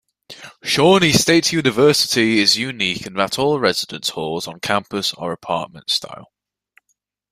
Shawnee 0.63 1.11
State 1.13 1.51
University 1.53 2.39
is 2.39 2.57
unique 2.57 3.05
in 3.05 3.13
that 3.13 3.37
all 3.37 3.59
residence 3.59 4.09
halls 4.09 4.47
on 4.47 4.59
campus 4.59 5.13
are 5.13 5.31
apartment-style. 5.31 6.31